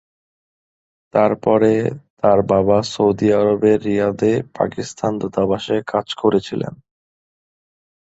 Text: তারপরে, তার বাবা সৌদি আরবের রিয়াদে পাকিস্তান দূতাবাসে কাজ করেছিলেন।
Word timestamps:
তারপরে, 1.13 1.73
তার 2.19 2.39
বাবা 2.51 2.77
সৌদি 2.91 3.27
আরবের 3.33 3.79
রিয়াদে 3.85 4.33
পাকিস্তান 4.57 5.11
দূতাবাসে 5.21 5.75
কাজ 5.87 6.07
করেছিলেন। 6.13 6.73